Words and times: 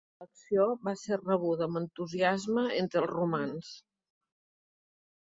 L'elecció 0.21 0.63
va 0.85 0.93
ser 1.01 1.17
rebuda 1.17 1.67
amb 1.67 1.79
entusiasme 1.81 2.63
entre 2.77 3.03
els 3.03 3.11
romans. 3.11 3.69